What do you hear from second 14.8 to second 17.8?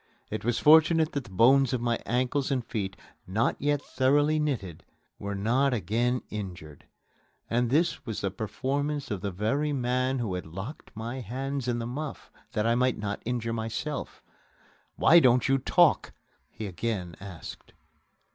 "Why don't you talk?" he again asked.